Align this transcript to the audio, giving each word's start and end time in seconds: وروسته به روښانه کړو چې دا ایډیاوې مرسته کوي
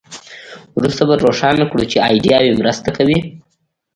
وروسته 0.77 1.03
به 1.07 1.13
روښانه 1.25 1.63
کړو 1.71 1.83
چې 1.91 1.97
دا 1.99 2.07
ایډیاوې 2.13 2.51
مرسته 2.61 2.89
کوي 2.97 3.19